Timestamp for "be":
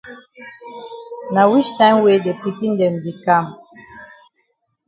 3.03-3.11